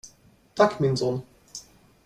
Tack 0.55 0.79
min 0.79 0.97
son. 0.97 1.21